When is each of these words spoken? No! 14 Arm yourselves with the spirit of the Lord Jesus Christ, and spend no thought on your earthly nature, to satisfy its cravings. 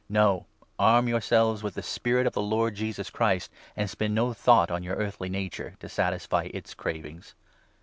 No! 0.09 0.47
14 0.77 0.77
Arm 0.79 1.07
yourselves 1.09 1.61
with 1.61 1.75
the 1.75 1.83
spirit 1.83 2.25
of 2.25 2.33
the 2.33 2.41
Lord 2.41 2.73
Jesus 2.73 3.11
Christ, 3.11 3.51
and 3.75 3.87
spend 3.87 4.15
no 4.15 4.33
thought 4.33 4.71
on 4.71 4.81
your 4.81 4.95
earthly 4.95 5.29
nature, 5.29 5.75
to 5.79 5.87
satisfy 5.87 6.45
its 6.51 6.73
cravings. 6.73 7.35